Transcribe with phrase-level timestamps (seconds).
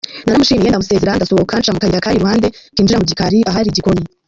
[0.25, 4.01] Naramushimiye ndamusezera, ndasohoka nca mu kayira kari iruhande kinjira mu gikari ahari igikoni.